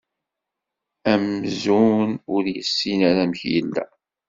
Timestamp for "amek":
3.25-3.41